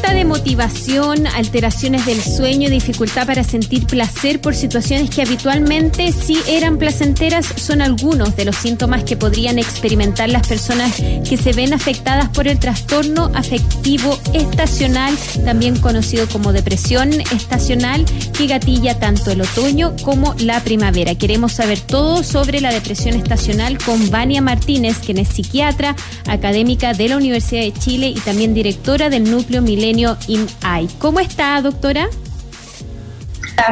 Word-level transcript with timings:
Falta 0.00 0.16
de 0.16 0.24
motivación, 0.24 1.26
alteraciones 1.26 2.06
del 2.06 2.22
sueño, 2.22 2.70
dificultad 2.70 3.26
para 3.26 3.44
sentir 3.44 3.86
placer 3.86 4.40
por 4.40 4.54
situaciones 4.54 5.10
que 5.10 5.20
habitualmente 5.20 6.10
sí 6.12 6.38
eran 6.48 6.78
placenteras 6.78 7.44
son 7.56 7.82
algunos 7.82 8.34
de 8.34 8.46
los 8.46 8.56
síntomas 8.56 9.04
que 9.04 9.18
podrían 9.18 9.58
experimentar 9.58 10.30
las 10.30 10.48
personas 10.48 10.94
que 10.96 11.36
se 11.36 11.52
ven 11.52 11.74
afectadas 11.74 12.30
por 12.30 12.48
el 12.48 12.58
trastorno 12.58 13.30
afectivo 13.34 14.18
estacional, 14.32 15.14
también 15.44 15.78
conocido 15.78 16.26
como 16.28 16.54
depresión 16.54 17.12
estacional, 17.20 18.06
que 18.32 18.46
gatilla 18.46 18.98
tanto 18.98 19.30
el 19.30 19.42
otoño 19.42 19.94
como 20.02 20.34
la 20.38 20.64
primavera. 20.64 21.14
Queremos 21.14 21.52
saber 21.52 21.78
todo 21.78 22.22
sobre 22.22 22.62
la 22.62 22.72
depresión 22.72 23.16
estacional 23.16 23.76
con 23.76 24.08
Vania 24.08 24.40
Martínez, 24.40 24.96
quien 25.04 25.18
es 25.18 25.28
psiquiatra, 25.28 25.94
académica 26.26 26.94
de 26.94 27.08
la 27.08 27.18
Universidad 27.18 27.60
de 27.60 27.74
Chile 27.74 28.08
y 28.08 28.20
también 28.20 28.54
directora 28.54 29.10
del 29.10 29.30
núcleo 29.30 29.60
Milenio 29.60 29.89
INAI. 29.90 30.88
¿Cómo 30.98 31.20
está, 31.20 31.60
doctora? 31.60 32.08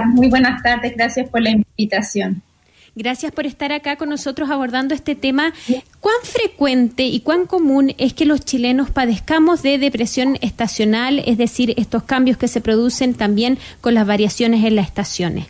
Muy 0.06 0.28
buenas 0.28 0.62
tardes, 0.62 0.94
gracias 0.96 1.28
por 1.28 1.40
la 1.40 1.50
invitación. 1.50 2.42
Gracias 2.94 3.30
por 3.30 3.46
estar 3.46 3.70
acá 3.70 3.94
con 3.96 4.08
nosotros 4.08 4.50
abordando 4.50 4.92
este 4.92 5.14
tema. 5.14 5.52
¿Cuán 6.00 6.16
frecuente 6.24 7.04
y 7.04 7.20
cuán 7.20 7.46
común 7.46 7.94
es 7.96 8.12
que 8.12 8.24
los 8.24 8.40
chilenos 8.40 8.90
padezcamos 8.90 9.62
de 9.62 9.78
depresión 9.78 10.36
estacional, 10.40 11.22
es 11.24 11.38
decir, 11.38 11.74
estos 11.76 12.02
cambios 12.02 12.36
que 12.38 12.48
se 12.48 12.60
producen 12.60 13.14
también 13.14 13.56
con 13.80 13.94
las 13.94 14.04
variaciones 14.04 14.64
en 14.64 14.74
las 14.74 14.86
estaciones? 14.86 15.46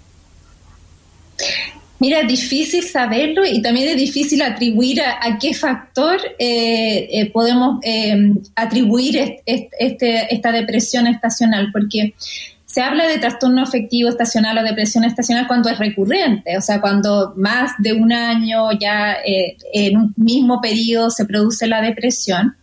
Mira, 2.01 2.21
es 2.21 2.29
difícil 2.29 2.85
saberlo 2.85 3.45
y 3.45 3.61
también 3.61 3.89
es 3.89 3.97
difícil 3.97 4.41
atribuir 4.43 5.03
a, 5.03 5.39
qué 5.39 5.53
factor 5.53 6.17
eh, 6.39 7.09
eh, 7.11 7.31
podemos 7.31 7.81
eh, 7.83 8.35
atribuir 8.55 9.41
este, 9.45 10.33
esta 10.35 10.53
depresión 10.53 11.09
estacional, 11.09 11.71
porque 11.73 12.15
se 12.65 12.83
habla 12.83 13.09
de 13.09 13.19
trastorno 13.19 13.63
afectivo 13.63 14.09
estacional 14.09 14.59
o 14.59 14.63
depresión 14.63 15.03
estacional 15.05 15.49
cuando 15.49 15.71
es 15.71 15.79
recurrente, 15.79 16.57
o 16.57 16.61
sea, 16.61 16.81
cuando 16.81 17.33
más 17.37 17.73
de 17.79 17.95
un 17.95 18.13
año 18.13 18.71
ya 18.79 19.17
en 19.25 19.97
un 19.97 20.15
mismo 20.17 20.61
periodo 20.61 21.11
se 21.11 21.25
produce 21.25 21.67
la 21.67 21.81
depresión, 21.81 22.55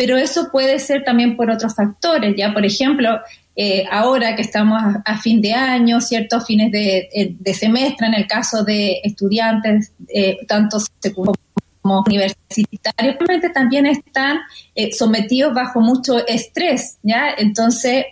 pero 0.00 0.16
eso 0.16 0.48
puede 0.50 0.78
ser 0.78 1.04
también 1.04 1.36
por 1.36 1.50
otros 1.50 1.74
factores, 1.74 2.34
ya 2.34 2.54
por 2.54 2.64
ejemplo, 2.64 3.20
eh, 3.54 3.84
ahora 3.90 4.34
que 4.34 4.40
estamos 4.40 4.80
a, 5.04 5.18
fin 5.18 5.42
de 5.42 5.52
año, 5.52 6.00
¿cierto? 6.00 6.40
Fines 6.40 6.72
de, 6.72 7.36
semestre, 7.52 8.06
en 8.06 8.14
el 8.14 8.26
caso 8.26 8.64
de 8.64 9.02
estudiantes, 9.04 9.92
eh, 10.08 10.38
tanto 10.48 10.78
como 11.14 11.34
universitarios, 12.06 13.16
también 13.52 13.84
están 13.84 14.38
eh, 14.74 14.90
sometidos 14.90 15.52
bajo 15.52 15.82
mucho 15.82 16.26
estrés, 16.26 16.96
¿ya? 17.02 17.34
Entonces, 17.36 18.06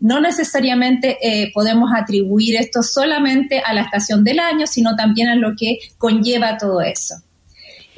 no 0.00 0.20
necesariamente 0.20 1.18
podemos 1.52 1.90
atribuir 1.94 2.56
esto 2.56 2.82
solamente 2.82 3.60
a 3.60 3.74
la 3.74 3.82
estación 3.82 4.24
del 4.24 4.38
año, 4.38 4.66
sino 4.66 4.96
también 4.96 5.28
a 5.28 5.34
lo 5.34 5.54
que 5.58 5.78
conlleva 5.98 6.56
todo 6.56 6.80
eso. 6.80 7.16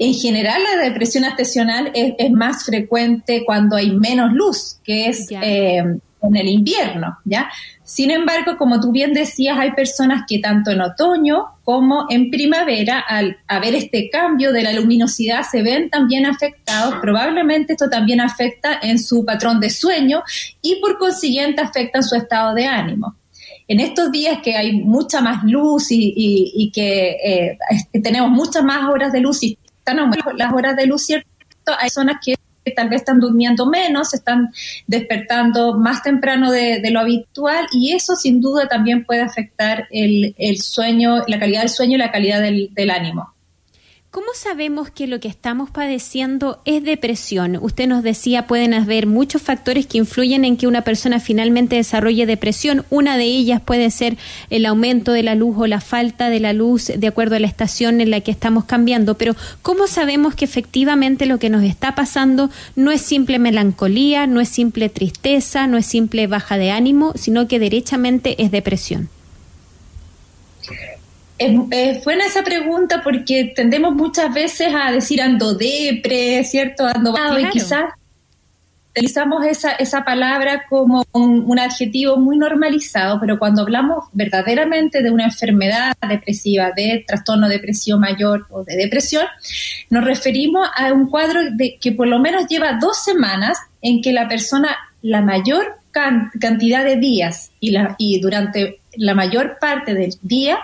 En 0.02 0.14
general, 0.14 0.62
la 0.62 0.82
depresión 0.82 1.24
estacional 1.24 1.92
es, 1.94 2.30
más 2.30 2.64
frecuente 2.64 3.44
cuando 3.44 3.76
hay 3.76 3.90
menos 3.90 4.32
luz, 4.32 4.78
que 4.82 5.08
es 5.10 5.30
en 5.30 6.00
el 6.36 6.48
invierno, 6.48 7.18
¿ya? 7.26 7.50
Sin 7.84 8.10
embargo, 8.10 8.56
como 8.56 8.80
tú 8.80 8.92
bien 8.92 9.12
decías, 9.12 9.58
hay 9.58 9.72
personas 9.72 10.22
que 10.26 10.38
tanto 10.38 10.70
en 10.70 10.80
otoño 10.80 11.48
como 11.64 12.06
en 12.08 12.30
primavera, 12.30 13.00
al 13.00 13.36
haber 13.46 13.74
este 13.74 14.08
cambio 14.08 14.52
de 14.52 14.62
la 14.62 14.72
luminosidad, 14.72 15.42
se 15.42 15.60
ven 15.60 15.90
también 15.90 16.24
afectados. 16.24 16.94
Probablemente 17.02 17.74
esto 17.74 17.90
también 17.90 18.22
afecta 18.22 18.78
en 18.80 18.98
su 18.98 19.26
patrón 19.26 19.60
de 19.60 19.68
sueño 19.68 20.22
y 20.62 20.76
por 20.76 20.96
consiguiente 20.96 21.60
afecta 21.60 21.98
en 21.98 22.04
su 22.04 22.14
estado 22.16 22.54
de 22.54 22.64
ánimo. 22.64 23.16
En 23.68 23.80
estos 23.80 24.10
días 24.10 24.38
que 24.42 24.56
hay 24.56 24.72
mucha 24.80 25.20
más 25.20 25.44
luz 25.44 25.88
y, 25.90 26.72
que 26.74 27.16
eh, 27.22 27.58
tenemos 28.02 28.30
muchas 28.30 28.64
más 28.64 28.88
horas 28.88 29.12
de 29.12 29.20
luz 29.20 29.42
y 29.42 29.58
las 29.94 30.52
horas 30.52 30.76
de 30.76 30.86
luz, 30.86 31.06
¿cierto? 31.06 31.28
Hay 31.78 31.90
zonas 31.90 32.16
que 32.24 32.36
tal 32.76 32.88
vez 32.88 33.00
están 33.00 33.20
durmiendo 33.20 33.66
menos, 33.66 34.14
están 34.14 34.52
despertando 34.86 35.74
más 35.74 36.02
temprano 36.02 36.50
de, 36.50 36.82
lo 36.90 37.00
habitual 37.00 37.66
y 37.72 37.92
eso 37.92 38.16
sin 38.16 38.40
duda 38.40 38.68
también 38.68 39.04
puede 39.04 39.22
afectar 39.22 39.86
el, 39.90 40.34
sueño, 40.60 41.22
la 41.26 41.38
calidad 41.38 41.60
del 41.60 41.70
sueño 41.70 41.94
y 41.94 41.98
la 41.98 42.12
calidad 42.12 42.40
del 42.40 42.90
ánimo. 42.90 43.34
¿Cómo 44.10 44.26
sabemos 44.34 44.90
que 44.90 45.06
lo 45.06 45.20
que 45.20 45.28
estamos 45.28 45.70
padeciendo 45.70 46.60
es 46.64 46.82
depresión? 46.82 47.56
Usted 47.62 47.86
nos 47.86 48.02
decía, 48.02 48.48
pueden 48.48 48.74
haber 48.74 49.06
muchos 49.06 49.40
factores 49.40 49.86
que 49.86 49.98
influyen 49.98 50.44
en 50.44 50.56
que 50.56 50.66
una 50.66 50.82
persona 50.82 51.20
finalmente 51.20 51.76
desarrolle 51.76 52.26
depresión. 52.26 52.84
Una 52.90 53.16
de 53.16 53.26
ellas 53.26 53.60
puede 53.60 53.88
ser 53.92 54.18
el 54.50 54.66
aumento 54.66 55.12
de 55.12 55.22
la 55.22 55.36
luz 55.36 55.54
o 55.56 55.68
la 55.68 55.80
falta 55.80 56.28
de 56.28 56.40
la 56.40 56.52
luz 56.52 56.86
de 56.86 57.06
acuerdo 57.06 57.36
a 57.36 57.38
la 57.38 57.46
estación 57.46 58.00
en 58.00 58.10
la 58.10 58.20
que 58.20 58.32
estamos 58.32 58.64
cambiando. 58.64 59.16
Pero 59.16 59.36
¿cómo 59.62 59.86
sabemos 59.86 60.34
que 60.34 60.44
efectivamente 60.44 61.26
lo 61.26 61.38
que 61.38 61.48
nos 61.48 61.62
está 61.62 61.94
pasando 61.94 62.50
no 62.74 62.90
es 62.90 63.02
simple 63.02 63.38
melancolía, 63.38 64.26
no 64.26 64.40
es 64.40 64.48
simple 64.48 64.88
tristeza, 64.88 65.68
no 65.68 65.76
es 65.76 65.86
simple 65.86 66.26
baja 66.26 66.58
de 66.58 66.72
ánimo, 66.72 67.12
sino 67.14 67.46
que 67.46 67.60
derechamente 67.60 68.42
es 68.42 68.50
depresión? 68.50 69.08
Es, 71.40 72.04
buena 72.04 72.26
esa 72.26 72.42
pregunta 72.42 73.00
porque 73.02 73.54
tendemos 73.56 73.94
muchas 73.94 74.32
veces 74.34 74.74
a 74.74 74.92
decir 74.92 75.22
ando 75.22 75.54
depre, 75.54 76.44
¿cierto? 76.44 76.84
Ando 76.84 77.14
y 77.38 77.48
quizás 77.48 77.94
utilizamos 78.90 79.46
esa, 79.46 79.72
esa 79.72 80.04
palabra 80.04 80.66
como 80.68 81.02
un, 81.12 81.58
adjetivo 81.58 82.18
muy 82.18 82.36
normalizado, 82.36 83.18
pero 83.20 83.38
cuando 83.38 83.62
hablamos 83.62 84.04
verdaderamente 84.12 85.02
de 85.02 85.10
una 85.10 85.24
enfermedad 85.24 85.94
depresiva, 86.06 86.72
de 86.76 87.04
trastorno 87.06 87.48
depresivo 87.48 87.98
mayor 87.98 88.46
o 88.50 88.62
de 88.62 88.76
depresión, 88.76 89.24
nos 89.88 90.04
referimos 90.04 90.68
a 90.76 90.92
un 90.92 91.08
cuadro 91.08 91.40
de, 91.52 91.78
que 91.80 91.92
por 91.92 92.06
lo 92.06 92.18
menos 92.18 92.48
lleva 92.48 92.78
dos 92.78 93.02
semanas 93.02 93.56
en 93.80 94.02
que 94.02 94.12
la 94.12 94.28
persona, 94.28 94.76
la 95.00 95.22
mayor 95.22 95.78
cantidad 95.90 96.84
de 96.84 96.96
días 96.96 97.50
y, 97.60 97.70
la, 97.70 97.94
y 97.98 98.20
durante 98.20 98.79
la 98.96 99.14
mayor 99.14 99.58
parte 99.60 99.94
del 99.94 100.14
día 100.22 100.58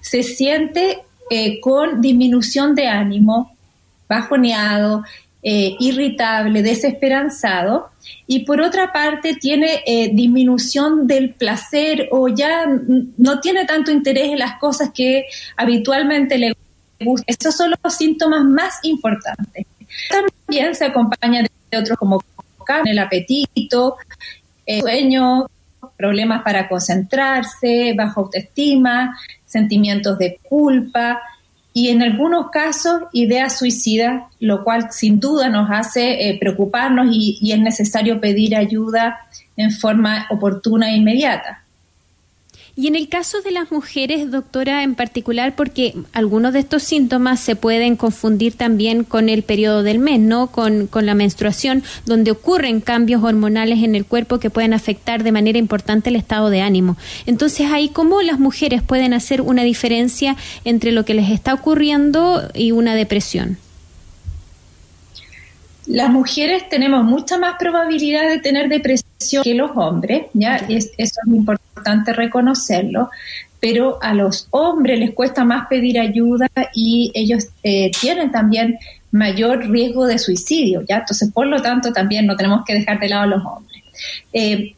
se 0.00 0.22
siente 0.22 1.02
eh, 1.30 1.60
con 1.60 2.00
disminución 2.00 2.74
de 2.74 2.88
ánimo, 2.88 3.56
bajoneado, 4.08 5.04
eh, 5.42 5.76
irritable, 5.80 6.62
desesperanzado, 6.62 7.90
y 8.26 8.40
por 8.44 8.60
otra 8.60 8.92
parte 8.92 9.34
tiene 9.34 9.82
eh, 9.86 10.10
disminución 10.12 11.06
del 11.06 11.34
placer 11.34 12.08
o 12.10 12.28
ya 12.28 12.66
no 13.16 13.40
tiene 13.40 13.64
tanto 13.64 13.90
interés 13.90 14.30
en 14.30 14.38
las 14.38 14.58
cosas 14.58 14.90
que 14.94 15.24
habitualmente 15.56 16.38
le 16.38 16.54
gustan. 17.00 17.34
Esos 17.38 17.56
son 17.56 17.74
los 17.82 17.94
síntomas 17.94 18.44
más 18.44 18.74
importantes. 18.82 19.66
También 20.10 20.74
se 20.74 20.84
acompaña 20.84 21.42
de 21.70 21.78
otros 21.78 21.98
como 21.98 22.22
el 22.84 22.98
apetito, 22.98 23.96
sueño, 24.80 25.46
problemas 25.96 26.42
para 26.42 26.68
concentrarse, 26.68 27.94
baja 27.96 28.14
autoestima, 28.16 29.16
sentimientos 29.44 30.18
de 30.18 30.38
culpa 30.42 31.20
y 31.74 31.88
en 31.88 32.02
algunos 32.02 32.50
casos 32.50 33.02
ideas 33.12 33.58
suicidas, 33.58 34.24
lo 34.40 34.62
cual 34.62 34.88
sin 34.90 35.20
duda 35.20 35.48
nos 35.48 35.70
hace 35.70 36.28
eh, 36.28 36.38
preocuparnos 36.38 37.08
y, 37.10 37.38
y 37.40 37.52
es 37.52 37.60
necesario 37.60 38.20
pedir 38.20 38.54
ayuda 38.56 39.20
en 39.56 39.70
forma 39.70 40.26
oportuna 40.30 40.90
e 40.90 40.96
inmediata. 40.96 41.61
Y 42.74 42.86
en 42.86 42.96
el 42.96 43.10
caso 43.10 43.42
de 43.42 43.50
las 43.50 43.70
mujeres, 43.70 44.30
doctora, 44.30 44.82
en 44.82 44.94
particular, 44.94 45.54
porque 45.54 45.94
algunos 46.14 46.54
de 46.54 46.60
estos 46.60 46.82
síntomas 46.82 47.38
se 47.38 47.54
pueden 47.54 47.96
confundir 47.96 48.54
también 48.54 49.04
con 49.04 49.28
el 49.28 49.42
periodo 49.42 49.82
del 49.82 49.98
mes, 49.98 50.20
¿no? 50.20 50.46
Con, 50.46 50.86
con 50.86 51.04
la 51.04 51.14
menstruación, 51.14 51.82
donde 52.06 52.30
ocurren 52.30 52.80
cambios 52.80 53.22
hormonales 53.22 53.82
en 53.82 53.94
el 53.94 54.06
cuerpo 54.06 54.38
que 54.38 54.48
pueden 54.48 54.72
afectar 54.72 55.22
de 55.22 55.32
manera 55.32 55.58
importante 55.58 56.08
el 56.08 56.16
estado 56.16 56.48
de 56.48 56.62
ánimo. 56.62 56.96
Entonces, 57.26 57.70
ahí, 57.70 57.90
¿cómo 57.90 58.22
las 58.22 58.38
mujeres 58.38 58.82
pueden 58.82 59.12
hacer 59.12 59.42
una 59.42 59.64
diferencia 59.64 60.36
entre 60.64 60.92
lo 60.92 61.04
que 61.04 61.12
les 61.12 61.30
está 61.30 61.52
ocurriendo 61.52 62.48
y 62.54 62.72
una 62.72 62.94
depresión? 62.94 63.58
Las 65.86 66.10
mujeres 66.10 66.68
tenemos 66.68 67.04
mucha 67.04 67.38
más 67.38 67.56
probabilidad 67.58 68.28
de 68.28 68.38
tener 68.38 68.68
depresión 68.68 69.42
que 69.42 69.54
los 69.54 69.72
hombres, 69.74 70.26
¿ya? 70.32 70.56
eso 70.56 70.90
es 70.96 71.12
importante 71.26 72.12
reconocerlo, 72.12 73.10
pero 73.60 73.98
a 74.02 74.14
los 74.14 74.48
hombres 74.50 74.98
les 74.98 75.12
cuesta 75.12 75.44
más 75.44 75.68
pedir 75.68 75.98
ayuda 75.98 76.48
y 76.74 77.10
ellos 77.14 77.46
eh, 77.62 77.90
tienen 78.00 78.30
también 78.30 78.78
mayor 79.12 79.68
riesgo 79.70 80.06
de 80.06 80.18
suicidio, 80.18 80.82
¿ya? 80.88 80.98
Entonces, 80.98 81.30
por 81.32 81.46
lo 81.46 81.60
tanto, 81.62 81.92
también 81.92 82.26
no 82.26 82.36
tenemos 82.36 82.64
que 82.64 82.74
dejar 82.74 82.98
de 82.98 83.08
lado 83.08 83.22
a 83.22 83.26
los 83.26 83.44
hombres. 83.44 83.82
Eh, 84.32 84.74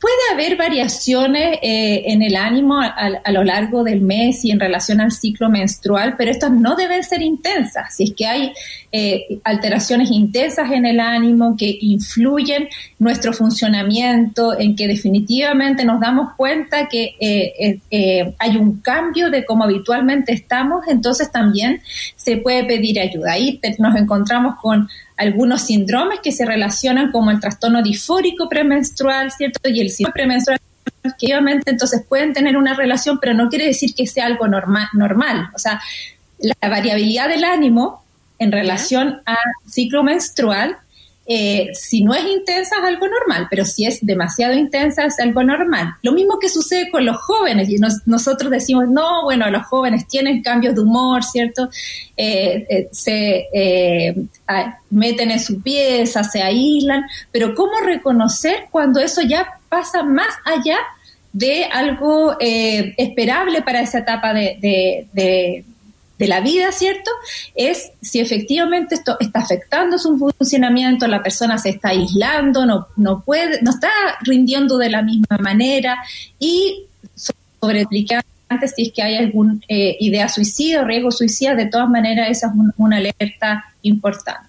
puede 0.00 0.14
haber 0.32 0.56
variaciones 0.56 1.58
eh, 1.60 2.02
en 2.06 2.22
el 2.22 2.36
ánimo 2.36 2.80
a, 2.80 3.32
lo 3.32 3.42
largo 3.42 3.82
del 3.82 4.00
mes 4.00 4.44
y 4.44 4.50
en 4.50 4.60
relación 4.60 5.00
al 5.00 5.10
ciclo 5.10 5.48
menstrual, 5.48 6.14
pero 6.16 6.30
estas 6.30 6.52
no 6.52 6.76
deben 6.76 7.02
ser 7.02 7.20
intensas. 7.22 7.96
Si 7.96 8.04
es 8.04 8.12
que 8.14 8.26
hay 8.26 8.52
eh, 8.92 9.40
alteraciones 9.44 10.10
intensas 10.10 10.70
en 10.70 10.86
el 10.86 11.00
ánimo 11.00 11.56
que 11.58 11.78
influyen 11.80 12.68
nuestro 12.98 13.32
funcionamiento, 13.32 14.58
en 14.58 14.76
que 14.76 14.86
definitivamente 14.86 15.84
nos 15.84 16.00
damos 16.00 16.34
cuenta 16.36 16.88
que 16.88 17.14
eh, 17.20 18.32
hay 18.38 18.56
un 18.56 18.80
cambio 18.80 19.30
de 19.30 19.44
cómo 19.44 19.64
habitualmente 19.64 20.32
estamos, 20.32 20.86
entonces 20.88 21.32
también 21.32 21.82
se 22.14 22.36
puede 22.36 22.64
pedir 22.64 23.00
ayuda. 23.00 23.32
Ahí 23.32 23.60
nos 23.78 23.96
encontramos 23.96 24.56
con 24.60 24.88
algunos 25.18 25.62
síndromes 25.62 26.20
que 26.20 26.32
se 26.32 26.46
relacionan 26.46 27.10
como 27.10 27.30
el 27.30 27.40
trastorno 27.40 27.82
disfórico 27.82 28.48
premenstrual, 28.48 29.30
¿cierto? 29.32 29.68
Y 29.68 29.80
el 29.80 29.90
síndrome 29.90 30.14
premenstrual 30.14 30.58
que 31.18 31.26
obviamente 31.26 31.70
entonces 31.70 32.02
pueden 32.08 32.32
tener 32.32 32.56
una 32.56 32.74
relación, 32.74 33.18
pero 33.20 33.34
no 33.34 33.48
quiere 33.48 33.66
decir 33.66 33.94
que 33.94 34.06
sea 34.06 34.26
algo 34.26 34.48
normal. 34.48 34.88
normal. 34.94 35.50
O 35.54 35.58
sea, 35.58 35.80
la 36.38 36.68
variabilidad 36.68 37.28
del 37.28 37.44
ánimo 37.44 38.04
en 38.38 38.52
relación 38.52 39.20
al 39.24 39.36
ciclo 39.66 40.02
menstrual 40.02 40.78
eh, 41.30 41.68
si 41.74 42.02
no 42.02 42.14
es 42.14 42.24
intensa 42.24 42.76
es 42.76 42.84
algo 42.84 43.06
normal, 43.06 43.48
pero 43.50 43.66
si 43.66 43.84
es 43.84 43.98
demasiado 44.00 44.54
intensa 44.54 45.04
es 45.04 45.20
algo 45.20 45.42
normal. 45.42 45.94
Lo 46.00 46.12
mismo 46.12 46.38
que 46.38 46.48
sucede 46.48 46.90
con 46.90 47.04
los 47.04 47.18
jóvenes, 47.18 47.68
y 47.68 47.76
nosotros 48.06 48.50
decimos, 48.50 48.88
no, 48.88 49.24
bueno, 49.24 49.50
los 49.50 49.66
jóvenes 49.66 50.08
tienen 50.08 50.42
cambios 50.42 50.74
de 50.74 50.80
humor, 50.80 51.22
¿cierto? 51.22 51.68
Eh, 52.16 52.66
eh, 52.70 52.88
se 52.90 53.46
meten 54.88 55.30
en 55.30 55.40
su 55.40 55.60
pieza, 55.60 56.24
se 56.24 56.42
aíslan, 56.42 57.04
pero 57.30 57.54
¿cómo 57.54 57.78
reconocer 57.80 58.68
cuando 58.70 58.98
eso 58.98 59.20
ya 59.20 59.60
pasa 59.68 60.02
más 60.02 60.34
allá 60.46 60.78
de 61.34 61.66
algo 61.66 62.38
esperable 62.40 63.60
para 63.60 63.82
esa 63.82 63.98
etapa 63.98 64.32
de 64.32 65.64
la 66.26 66.40
vida, 66.40 66.72
¿cierto? 66.72 67.10
Es 67.54 67.92
si 68.02 68.20
efectivamente 68.20 68.96
esto 68.96 69.16
está 69.20 69.40
afectando 69.40 69.98
su 69.98 70.18
funcionamiento, 70.18 71.06
la 71.06 71.22
persona 71.22 71.58
se 71.58 71.70
está 71.70 71.90
aislando, 71.90 72.66
no, 72.66 72.88
no 72.96 73.20
puede, 73.20 73.62
no 73.62 73.70
está 73.70 73.90
rindiendo 74.22 74.78
de 74.78 74.90
la 74.90 75.02
misma 75.02 75.38
manera 75.38 75.98
y 76.38 76.86
sobre 77.60 77.86
antes 78.48 78.72
si 78.74 78.82
es 78.82 78.92
que 78.92 79.02
hay 79.02 79.16
alguna 79.16 79.58
eh, 79.68 79.96
idea 80.00 80.28
suicida 80.28 80.80
o 80.80 80.84
riesgo 80.84 81.10
suicida, 81.10 81.54
de 81.54 81.66
todas 81.66 81.88
maneras 81.88 82.28
esa 82.30 82.48
es 82.48 82.52
una 82.76 82.96
alerta 82.96 83.64
importante. 83.82 84.47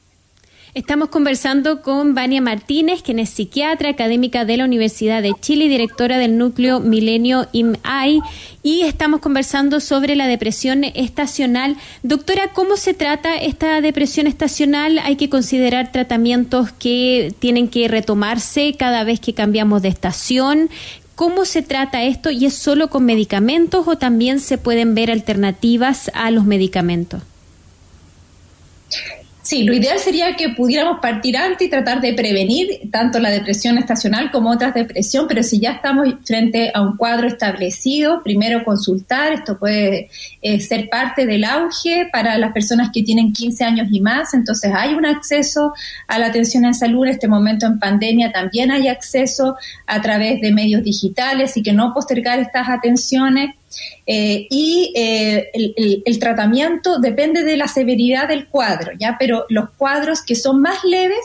Estamos 0.75 1.09
conversando 1.09 1.81
con 1.81 2.13
Vania 2.13 2.41
Martínez, 2.41 3.01
quien 3.01 3.17
es 3.17 3.31
psiquiatra 3.31 3.89
académica 3.89 4.45
de 4.45 4.55
la 4.55 4.65
Universidad 4.65 5.23
de 5.23 5.33
Chile 5.41 5.65
y 5.65 5.67
directora 5.67 6.19
del 6.19 6.37
núcleo 6.37 6.79
Milenio 6.79 7.47
IMAI, 7.53 8.21
y 8.61 8.81
estamos 8.81 9.19
conversando 9.19 9.79
sobre 9.79 10.15
la 10.15 10.27
depresión 10.27 10.83
estacional. 10.83 11.75
Doctora, 12.03 12.49
¿cómo 12.53 12.77
se 12.77 12.93
trata 12.93 13.35
esta 13.35 13.81
depresión 13.81 14.27
estacional? 14.27 14.99
¿Hay 14.99 15.15
que 15.15 15.27
considerar 15.27 15.91
tratamientos 15.91 16.71
que 16.71 17.33
tienen 17.39 17.67
que 17.67 17.87
retomarse 17.87 18.75
cada 18.77 19.03
vez 19.03 19.19
que 19.19 19.33
cambiamos 19.33 19.81
de 19.81 19.89
estación? 19.89 20.69
¿Cómo 21.15 21.45
se 21.45 21.63
trata 21.63 22.03
esto? 22.03 22.29
¿Y 22.29 22.45
es 22.45 22.53
solo 22.53 22.91
con 22.91 23.05
medicamentos 23.05 23.87
o 23.87 23.97
también 23.97 24.39
se 24.39 24.59
pueden 24.59 24.93
ver 24.93 25.09
alternativas 25.09 26.11
a 26.13 26.29
los 26.29 26.45
medicamentos? 26.45 27.23
Sí, 29.49 29.63
lo 29.63 29.73
ideal 29.73 29.97
sería 29.97 30.35
que 30.35 30.49
pudiéramos 30.49 30.99
partir 30.99 31.35
antes 31.35 31.65
y 31.65 31.71
tratar 31.71 32.01
de 32.01 32.13
prevenir 32.13 32.87
tanto 32.91 33.17
la 33.17 33.31
depresión 33.31 33.79
estacional 33.79 34.29
como 34.29 34.51
otras 34.51 34.75
depresión, 34.75 35.25
pero 35.27 35.41
si 35.41 35.59
ya 35.59 35.71
estamos 35.71 36.07
frente 36.23 36.71
a 36.71 36.83
un 36.83 36.97
cuadro 36.97 37.27
establecido, 37.27 38.21
primero 38.21 38.63
consultar, 38.63 39.33
esto 39.33 39.57
puede 39.57 40.11
eh, 40.43 40.59
ser 40.59 40.87
parte 40.87 41.25
del 41.25 41.45
auge 41.45 42.07
para 42.13 42.37
las 42.37 42.51
personas 42.51 42.91
que 42.93 43.01
tienen 43.01 43.33
15 43.33 43.65
años 43.65 43.87
y 43.89 44.01
más, 44.01 44.35
entonces 44.35 44.71
hay 44.71 44.93
un 44.93 45.07
acceso 45.07 45.73
a 46.07 46.19
la 46.19 46.27
atención 46.27 46.63
en 46.65 46.75
salud, 46.75 47.05
en 47.05 47.13
este 47.13 47.27
momento 47.27 47.65
en 47.65 47.79
pandemia 47.79 48.31
también 48.31 48.69
hay 48.69 48.87
acceso 48.87 49.55
a 49.87 49.99
través 49.99 50.41
de 50.41 50.51
medios 50.51 50.83
digitales 50.83 51.57
y 51.57 51.63
que 51.63 51.73
no 51.73 51.91
postergar 51.95 52.37
estas 52.37 52.69
atenciones. 52.69 53.55
Eh, 54.05 54.47
y 54.49 54.91
eh, 54.95 55.51
el, 56.05 56.19
tratamiento 56.19 56.99
depende 56.99 57.43
de 57.43 57.57
la 57.57 57.67
severidad 57.67 58.27
del 58.27 58.47
cuadro, 58.47 58.91
¿ya? 58.97 59.17
Pero 59.19 59.45
los 59.49 59.69
cuadros 59.71 60.21
que 60.23 60.35
son 60.35 60.61
más 60.61 60.83
leves 60.83 61.19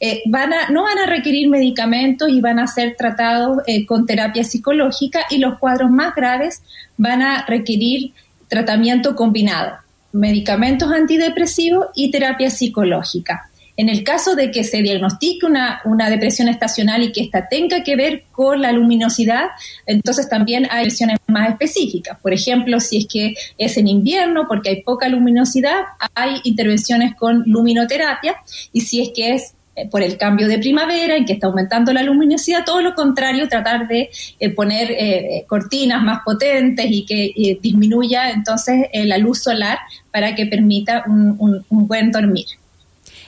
eh, 0.00 0.22
van 0.26 0.52
a, 0.52 0.68
no 0.70 0.82
van 0.82 0.98
a 0.98 1.06
requerir 1.06 1.48
medicamentos 1.48 2.28
y 2.30 2.40
van 2.40 2.58
a 2.58 2.66
ser 2.66 2.96
tratados 2.96 3.58
con 3.86 4.06
terapia 4.06 4.44
psicológica 4.44 5.20
y 5.30 5.38
los 5.38 5.58
cuadros 5.58 5.90
más 5.90 6.14
graves 6.14 6.62
van 6.96 7.22
a 7.22 7.44
requerir 7.46 8.12
tratamiento 8.48 9.14
combinado, 9.14 9.76
medicamentos 10.12 10.90
antidepresivos 10.90 11.86
y 11.94 12.10
terapia 12.10 12.50
psicológica. 12.50 13.51
En 13.76 13.88
el 13.88 14.04
caso 14.04 14.34
de 14.34 14.50
que 14.50 14.64
se 14.64 14.82
diagnostique 14.82 15.46
una, 15.46 16.10
depresión 16.10 16.48
estacional 16.48 17.02
y 17.02 17.12
que 17.12 17.22
esta 17.22 17.48
tenga 17.48 17.82
que 17.82 17.96
ver 17.96 18.24
con 18.30 18.60
la 18.60 18.70
luminosidad, 18.72 19.46
entonces 19.86 20.28
también 20.28 20.66
hay 20.70 20.84
versiones 20.84 21.18
más 21.26 21.50
específicas. 21.50 22.18
Por 22.20 22.34
ejemplo, 22.34 22.80
si 22.80 22.98
es 22.98 23.06
que 23.06 23.34
es 23.56 23.76
en 23.78 23.88
invierno 23.88 24.46
porque 24.46 24.70
hay 24.70 24.82
poca 24.82 25.08
luminosidad, 25.08 25.80
hay 26.14 26.40
intervenciones 26.44 27.14
con 27.14 27.44
luminoterapia 27.46 28.36
y 28.72 28.82
si 28.82 29.00
es 29.00 29.10
que 29.14 29.34
es 29.34 29.54
eh, 29.74 29.88
por 29.88 30.02
el 30.02 30.18
cambio 30.18 30.48
de 30.48 30.58
primavera 30.58 31.16
en 31.16 31.24
que 31.24 31.32
está 31.32 31.46
aumentando 31.46 31.94
la 31.94 32.02
luminosidad, 32.02 32.66
todo 32.66 32.82
lo 32.82 32.94
contrario, 32.94 33.48
tratar 33.48 33.88
de 33.88 34.10
eh, 34.38 34.50
poner 34.50 34.90
eh, 34.90 35.46
cortinas 35.48 36.02
más 36.02 36.20
potentes 36.26 36.86
y 36.90 37.06
que 37.06 37.58
disminuya 37.62 38.30
entonces 38.32 38.88
la 38.92 39.16
luz 39.16 39.42
solar 39.42 39.78
para 40.10 40.34
que 40.34 40.44
permita 40.44 41.04
un 41.06 41.64
buen 41.70 42.10
dormir. 42.10 42.46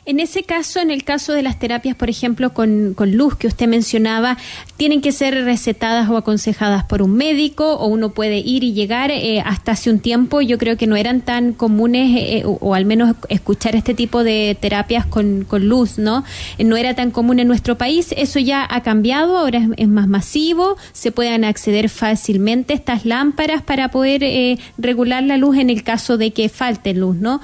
En 0.07 0.21
ese 0.21 0.43
caso, 0.43 0.81
en 0.81 0.91
el 0.91 1.03
caso 1.03 1.33
de 1.33 1.43
las 1.43 1.59
terapias, 1.59 1.97
por 1.97 2.11
ejemplo, 2.11 2.53
con, 2.53 2.95
luz 2.99 3.37
que 3.37 3.47
usted 3.47 3.67
mencionaba, 3.67 4.37
¿tienen 4.77 5.01
que 5.01 5.13
ser 5.13 5.35
recetadas 5.45 6.11
o 6.11 6.19
aconsejadas 6.19 6.85
por 6.85 7.01
un 7.01 7.15
médico 7.15 7.77
o 7.77 7.87
uno 7.87 8.11
puede 8.11 8.37
ir 8.37 8.65
y 8.65 8.75
llegar? 8.75 9.11
Eh, 9.11 9.41
hasta 9.41 9.73
hace 9.73 9.91
un 9.91 10.01
tiempo 10.01 10.43
yo 10.43 10.59
creo 10.59 10.77
que 10.77 10.87
no 10.87 10.97
eran 10.97 11.23
tan 11.23 11.55
comunes 11.55 12.11
eh, 12.17 12.43
o, 12.45 12.75
al 12.75 12.85
menos 12.85 13.17
escuchar 13.31 13.77
este 13.77 13.95
tipo 13.95 14.25
de 14.25 14.55
terapias 14.61 15.07
con, 15.07 15.47
luz, 15.51 15.97
¿no? 15.97 16.25
No 16.59 16.77
era 16.77 16.95
tan 16.95 17.11
común 17.11 17.39
en 17.41 17.49
nuestro 17.49 17.79
país. 17.79 18.13
Eso 18.15 18.39
ya 18.39 18.67
ha 18.69 18.83
cambiado, 18.83 19.39
ahora 19.39 19.67
es, 19.79 19.89
más 19.89 20.07
masivo, 20.07 20.77
se 20.93 21.13
pueden 21.13 21.45
acceder 21.45 21.89
fácilmente 21.89 22.75
estas 22.75 23.07
lámparas 23.07 23.63
para 23.63 23.91
poder 23.91 24.23
eh, 24.23 24.59
regular 24.77 25.23
la 25.23 25.39
luz 25.39 25.57
en 25.57 25.71
el 25.71 25.83
caso 25.83 26.19
de 26.19 26.33
que 26.33 26.51
falte 26.51 26.93
luz, 26.93 27.17
¿no? 27.17 27.41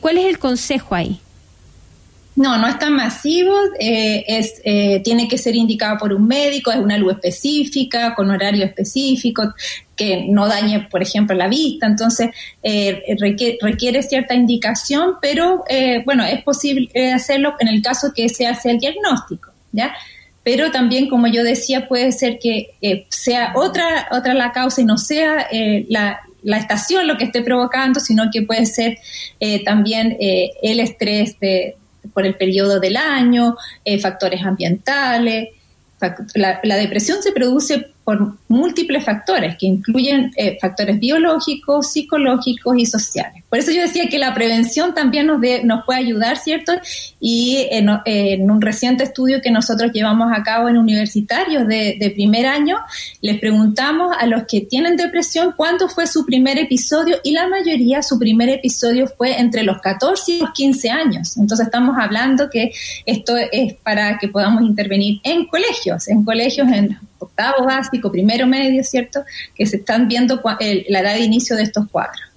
¿Cuál 0.00 0.18
es 0.18 0.26
el 0.26 0.38
consejo 0.38 0.94
ahí? 0.94 1.18
No, 2.34 2.56
no 2.56 2.66
es 2.66 2.78
tan 2.78 2.94
masivo, 2.94 3.54
eh, 3.78 4.24
es, 4.26 4.62
eh, 4.64 5.00
tiene 5.04 5.28
que 5.28 5.36
ser 5.36 5.54
indicado 5.54 5.98
por 5.98 6.14
un 6.14 6.26
médico, 6.26 6.72
es 6.72 6.78
una 6.78 6.96
luz 6.96 7.12
específica, 7.14 8.14
con 8.14 8.30
horario 8.30 8.64
específico, 8.64 9.52
que 9.94 10.24
no 10.30 10.48
dañe, 10.48 10.88
por 10.90 11.02
ejemplo, 11.02 11.36
la 11.36 11.46
vista, 11.46 11.86
entonces 11.86 12.30
eh, 12.62 13.02
requiere, 13.60 14.02
cierta 14.02 14.34
indicación, 14.34 15.16
pero 15.20 15.64
bueno, 16.06 16.24
es 16.24 16.42
posible 16.42 16.88
hacerlo 17.12 17.54
en 17.60 17.68
el 17.68 17.82
caso 17.82 18.12
que 18.14 18.30
se 18.30 18.46
hace 18.46 18.70
el 18.70 18.78
diagnóstico, 18.78 19.50
¿ya? 19.72 19.94
Pero 20.42 20.70
también, 20.70 21.10
como 21.10 21.26
yo 21.26 21.44
decía, 21.44 21.86
puede 21.86 22.12
ser 22.12 22.38
que 22.38 22.70
sea 23.10 23.52
otra, 23.54 24.08
otra 24.10 24.32
la 24.32 24.52
causa 24.52 24.80
y 24.80 24.84
no 24.84 24.96
sea 24.96 25.46
la, 25.88 26.20
la 26.42 26.56
estación 26.56 27.06
lo 27.06 27.16
que 27.16 27.24
esté 27.24 27.42
provocando, 27.42 28.00
sino 28.00 28.24
que 28.32 28.42
puede 28.42 28.66
ser 28.66 28.98
también 29.64 30.16
el 30.18 30.80
estrés 30.80 31.38
de, 31.38 31.76
por 32.12 32.26
el 32.26 32.34
periodo 32.36 32.80
del 32.80 32.96
año, 32.96 33.56
eh, 33.84 33.98
factores 34.00 34.42
ambientales. 34.42 35.48
La, 36.34 36.60
la, 36.64 36.76
depresión 36.76 37.22
se 37.22 37.30
produce 37.30 37.92
por 38.02 38.36
múltiples 38.48 39.04
factores 39.04 39.56
que 39.56 39.66
incluyen 39.66 40.32
eh, 40.36 40.58
factores 40.60 40.98
biológicos, 40.98 41.92
psicológicos 41.92 42.76
y 42.76 42.86
sociales. 42.86 43.41
Por 43.52 43.58
eso 43.58 43.70
yo 43.70 43.82
decía 43.82 44.08
que 44.08 44.18
la 44.18 44.32
prevención 44.32 44.94
también 44.94 45.26
nos, 45.26 45.38
nos 45.64 45.84
puede 45.84 46.00
ayudar, 46.00 46.38
¿cierto? 46.38 46.72
Y 47.20 47.68
en, 47.70 47.90
un 48.50 48.62
reciente 48.62 49.04
estudio 49.04 49.42
que 49.42 49.50
nosotros 49.50 49.92
llevamos 49.92 50.32
a 50.34 50.42
cabo 50.42 50.70
en 50.70 50.78
universitarios 50.78 51.68
de, 51.68 51.98
de, 52.00 52.10
primer 52.12 52.46
año, 52.46 52.78
les 53.20 53.38
preguntamos 53.38 54.16
a 54.18 54.24
los 54.24 54.44
que 54.48 54.62
tienen 54.62 54.96
depresión 54.96 55.52
cuándo 55.54 55.90
fue 55.90 56.06
su 56.06 56.24
primer 56.24 56.56
episodio 56.56 57.18
y 57.22 57.32
la 57.32 57.46
mayoría 57.46 58.02
su 58.02 58.18
primer 58.18 58.48
episodio 58.48 59.06
fue 59.06 59.38
entre 59.38 59.64
los 59.64 59.82
14 59.82 60.32
y 60.32 60.38
los 60.38 60.52
15 60.52 60.88
años. 60.88 61.36
Entonces 61.36 61.66
estamos 61.66 61.98
hablando 61.98 62.48
que 62.48 62.72
esto 63.04 63.36
es 63.36 63.74
para 63.74 64.16
que 64.16 64.28
podamos 64.28 64.62
intervenir 64.62 65.20
en 65.24 65.44
colegios, 65.44 66.08
en 66.08 66.24
colegios 66.24 66.68
en 66.68 66.98
octavo 67.18 67.66
básico, 67.66 68.10
primero 68.10 68.46
medio, 68.46 68.82
¿cierto? 68.82 69.24
Que 69.54 69.66
se 69.66 69.76
están 69.76 70.08
viendo 70.08 70.40
la 70.88 71.00
edad 71.00 71.12
de 71.12 71.20
inicio 71.20 71.54
de 71.54 71.64
estos 71.64 71.86
cuadros. 71.90 72.31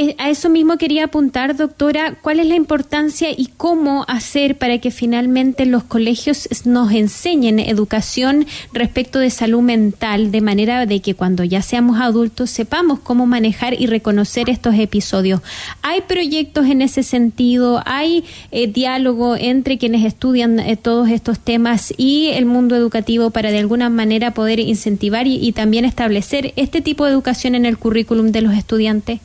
Eh, 0.00 0.14
a 0.18 0.30
eso 0.30 0.48
mismo 0.48 0.78
quería 0.78 1.06
apuntar, 1.06 1.56
doctora, 1.56 2.14
cuál 2.22 2.38
es 2.38 2.46
la 2.46 2.54
importancia 2.54 3.32
y 3.36 3.48
cómo 3.56 4.04
hacer 4.06 4.56
para 4.56 4.78
que 4.78 4.92
finalmente 4.92 5.66
los 5.66 5.82
colegios 5.82 6.48
nos 6.64 6.92
enseñen 6.92 7.58
educación 7.58 8.46
respecto 8.72 9.18
de 9.18 9.30
salud 9.30 9.60
mental, 9.60 10.30
de 10.30 10.40
manera 10.40 10.86
de 10.86 11.00
que 11.00 11.14
cuando 11.14 11.42
ya 11.42 11.62
seamos 11.62 12.00
adultos 12.00 12.48
sepamos 12.48 13.00
cómo 13.00 13.26
manejar 13.26 13.74
y 13.76 13.88
reconocer 13.88 14.48
estos 14.50 14.76
episodios. 14.76 15.40
¿Hay 15.82 16.02
proyectos 16.02 16.66
en 16.66 16.80
ese 16.80 17.02
sentido? 17.02 17.82
¿Hay 17.84 18.22
eh, 18.52 18.68
diálogo 18.68 19.34
entre 19.34 19.78
quienes 19.78 20.04
estudian 20.04 20.60
eh, 20.60 20.76
todos 20.76 21.08
estos 21.08 21.40
temas 21.40 21.92
y 21.96 22.28
el 22.34 22.46
mundo 22.46 22.76
educativo 22.76 23.30
para 23.30 23.50
de 23.50 23.58
alguna 23.58 23.90
manera 23.90 24.32
poder 24.32 24.60
incentivar 24.60 25.26
y 25.26 25.50
también 25.50 25.84
establecer 25.84 26.52
este 26.54 26.82
tipo 26.82 27.04
de 27.04 27.10
educación 27.10 27.56
en 27.56 27.66
el 27.66 27.78
currículum 27.78 28.30
de 28.30 28.42
los 28.42 28.54
estudiantes? 28.54 29.18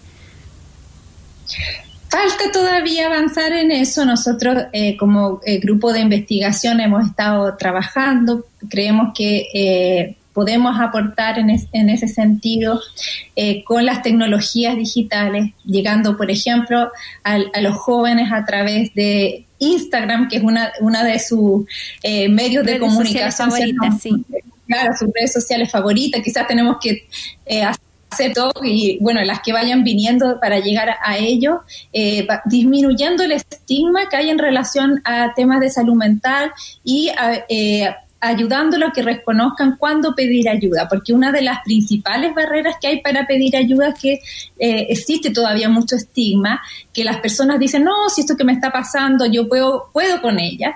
Falta 2.14 2.52
todavía 2.52 3.08
avanzar 3.08 3.54
en 3.54 3.72
eso. 3.72 4.06
Nosotros 4.06 4.66
eh, 4.72 4.96
como 4.98 5.42
eh, 5.48 5.58
grupo 5.58 5.92
de 5.92 6.02
investigación 6.02 6.80
hemos 6.80 7.08
estado 7.08 7.58
trabajando. 7.58 8.46
Creemos 8.70 9.14
que 9.16 9.48
eh, 9.52 10.16
podemos 10.32 10.80
aportar 10.80 11.40
en, 11.40 11.50
ese 11.50 12.08
sentido 12.08 12.80
con 13.66 13.86
las 13.86 14.04
tecnologías 14.04 14.76
digitales, 14.76 15.54
llegando, 15.66 16.16
por 16.16 16.30
ejemplo, 16.30 16.92
a, 17.24 17.40
los 17.62 17.76
jóvenes 17.78 18.32
a 18.32 18.46
través 18.46 18.94
de 18.94 19.46
Instagram, 19.58 20.28
que 20.28 20.38
es 20.38 20.44
una, 20.44 20.72
una 20.82 21.04
de 21.04 21.18
sus 21.20 21.66
medios 22.04 22.64
de 22.64 22.78
comunicación 22.78 23.50
favoritas, 23.50 24.02
sí. 24.02 24.12
Claro, 24.68 24.94
sus 24.98 25.10
redes 25.14 25.34
sociales 25.34 25.72
favoritas. 25.72 26.22
Quizás 26.24 26.48
tenemos 26.48 26.78
que 26.80 27.08
hacer 27.64 27.93
y 28.64 28.98
bueno, 29.00 29.24
las 29.24 29.42
que 29.42 29.54
vayan 29.54 29.84
viniendo 29.84 30.40
para 30.40 30.60
llegar 30.60 30.90
a, 31.04 31.18
ello, 31.18 31.62
eh, 31.92 32.28
disminuyendo 32.46 33.24
el 33.24 33.34
estigma 33.34 34.10
que 34.10 34.18
hay 34.18 34.30
en 34.30 34.40
relación 34.40 35.02
a 35.06 35.34
temas 35.34 35.60
de 35.60 35.70
salud 35.70 35.96
mental 35.96 36.52
y 36.84 37.12
eh, 37.50 37.90
ayudándolo 38.24 38.88
a 38.88 38.92
que 38.94 39.02
reconozcan 39.02 39.76
cuándo 39.78 40.16
pedir 40.16 40.48
ayuda, 40.48 40.88
porque 40.88 41.12
una 41.12 41.32
de 41.34 41.42
las 41.42 41.60
principales 41.64 42.34
barreras 42.34 42.78
que 42.80 42.88
hay 42.88 43.02
para 43.02 43.28
pedir 43.28 43.56
ayuda 43.58 43.90
es 43.90 44.00
que 44.00 44.14
eh, 44.60 44.88
existe 44.90 45.32
todavía 45.32 45.68
mucho 45.68 45.98
estigma, 45.98 46.62
que 46.94 47.04
las 47.04 47.18
personas 47.18 47.60
dicen, 47.60 47.84
no, 47.84 47.92
si 48.08 48.22
esto 48.22 48.38
que 48.38 48.46
me 48.46 48.54
está 48.54 48.72
pasando, 48.72 49.26
yo 49.26 49.50
puedo, 49.50 49.90
puedo 49.92 50.22
con 50.22 50.40
ella. 50.40 50.74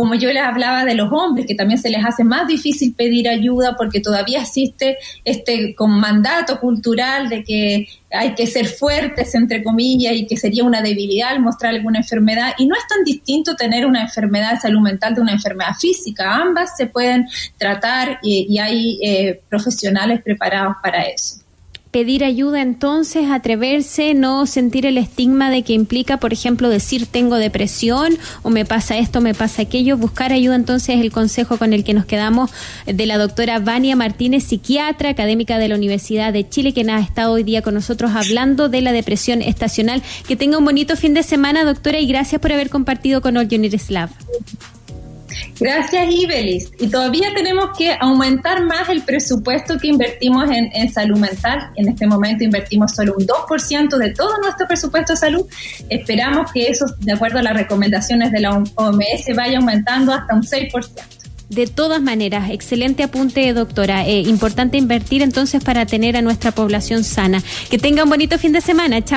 Como 0.00 0.14
yo 0.14 0.32
les 0.32 0.42
hablaba 0.42 0.86
de 0.86 0.94
los 0.94 1.12
hombres, 1.12 1.44
que 1.44 1.54
también 1.54 1.78
se 1.78 1.90
les 1.90 2.02
hace 2.02 2.24
más 2.24 2.46
difícil 2.46 2.94
pedir 2.94 3.28
ayuda 3.28 3.76
porque 3.76 4.00
todavía 4.00 4.40
existe 4.40 4.96
este 5.26 5.74
con 5.74 5.90
mandato 5.90 6.58
cultural 6.58 7.28
de 7.28 7.44
que 7.44 7.86
hay 8.10 8.34
que 8.34 8.46
ser 8.46 8.66
fuertes, 8.66 9.34
entre 9.34 9.62
comillas, 9.62 10.14
y 10.14 10.26
que 10.26 10.38
sería 10.38 10.64
una 10.64 10.80
debilidad 10.80 11.38
mostrar 11.38 11.74
alguna 11.74 11.98
enfermedad. 11.98 12.54
Y 12.56 12.64
no 12.64 12.76
es 12.76 12.86
tan 12.86 13.04
distinto 13.04 13.56
tener 13.56 13.84
una 13.84 14.00
enfermedad 14.00 14.54
de 14.54 14.60
salud 14.60 14.80
mental 14.80 15.14
de 15.14 15.20
una 15.20 15.32
enfermedad 15.32 15.74
física. 15.78 16.34
Ambas 16.34 16.78
se 16.78 16.86
pueden 16.86 17.28
tratar 17.58 18.20
y, 18.22 18.58
hay 18.58 19.00
eh, 19.02 19.42
profesionales 19.50 20.22
preparados 20.22 20.76
para 20.82 21.02
eso 21.02 21.40
pedir 21.90 22.24
ayuda 22.24 22.60
entonces, 22.60 23.30
atreverse, 23.30 24.14
no 24.14 24.46
sentir 24.46 24.86
el 24.86 24.98
estigma 24.98 25.50
de 25.50 25.62
que 25.62 25.72
implica, 25.72 26.18
por 26.18 26.32
ejemplo, 26.32 26.68
decir 26.68 27.06
tengo 27.06 27.36
depresión 27.36 28.18
o 28.42 28.50
me 28.50 28.64
pasa 28.64 28.98
esto, 28.98 29.20
me 29.20 29.34
pasa 29.34 29.62
aquello, 29.62 29.96
buscar 29.96 30.32
ayuda 30.32 30.56
entonces 30.56 30.96
es 30.96 31.00
el 31.00 31.10
consejo 31.10 31.56
con 31.56 31.72
el 31.72 31.82
que 31.82 31.94
nos 31.94 32.04
quedamos 32.04 32.50
de 32.86 33.06
la 33.06 33.18
doctora 33.18 33.58
Vania 33.58 33.96
Martínez, 33.96 34.44
psiquiatra, 34.44 35.10
académica 35.10 35.58
de 35.58 35.68
la 35.68 35.76
Universidad 35.76 36.32
de 36.32 36.48
Chile, 36.48 36.72
que 36.72 36.84
ha 36.90 37.00
estado 37.00 37.32
hoy 37.32 37.42
día 37.42 37.62
con 37.62 37.74
nosotros 37.74 38.12
hablando 38.14 38.68
de 38.68 38.80
la 38.80 38.92
depresión 38.92 39.42
estacional. 39.42 40.02
Que 40.26 40.36
tenga 40.36 40.58
un 40.58 40.64
bonito 40.64 40.96
fin 40.96 41.14
de 41.14 41.22
semana, 41.22 41.64
doctora, 41.64 42.00
y 42.00 42.06
gracias 42.06 42.40
por 42.40 42.52
haber 42.52 42.70
compartido 42.70 43.20
con 43.20 43.36
All 43.36 43.48
Slav. 43.78 44.10
Gracias, 45.58 46.08
Ibelis. 46.10 46.70
Y 46.78 46.88
todavía 46.88 47.32
tenemos 47.34 47.76
que 47.76 47.96
aumentar 48.00 48.64
más 48.64 48.88
el 48.88 49.02
presupuesto 49.02 49.78
que 49.78 49.88
invertimos 49.88 50.48
en, 50.50 50.92
salud 50.92 51.18
mental. 51.18 51.70
En 51.76 51.88
este 51.88 52.06
momento 52.06 52.44
invertimos 52.44 52.94
solo 52.94 53.14
un 53.16 53.26
2% 53.26 53.96
de 53.96 54.10
todo 54.14 54.38
nuestro 54.38 54.66
presupuesto 54.66 55.12
de 55.12 55.16
salud. 55.18 55.46
Esperamos 55.88 56.50
que 56.52 56.68
eso, 56.68 56.86
de 56.98 57.12
acuerdo 57.12 57.38
a 57.38 57.42
las 57.42 57.54
recomendaciones 57.54 58.32
de 58.32 58.40
la 58.40 58.56
OMS, 58.56 59.36
vaya 59.36 59.58
aumentando 59.58 60.12
hasta 60.12 60.34
un 60.34 60.42
6%. 60.42 61.20
De 61.50 61.66
todas 61.66 62.00
maneras, 62.00 62.48
excelente 62.50 63.02
apunte, 63.02 63.52
doctora. 63.52 64.06
Eh, 64.06 64.20
importante 64.20 64.78
invertir 64.78 65.20
entonces 65.20 65.62
para 65.64 65.84
tener 65.84 66.16
a 66.16 66.22
nuestra 66.22 66.52
población 66.52 67.02
sana. 67.02 67.42
Que 67.68 67.76
tenga 67.76 68.04
un 68.04 68.08
bonito 68.08 68.38
fin 68.38 68.52
de 68.52 68.60
semana. 68.60 69.04
Chao. 69.04 69.08